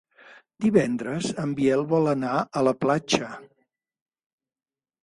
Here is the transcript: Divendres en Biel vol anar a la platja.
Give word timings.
Divendres 0.63 1.27
en 1.43 1.53
Biel 1.59 1.85
vol 1.93 2.11
anar 2.15 2.33
a 2.39 2.65
la 2.71 2.75
platja. 2.87 3.31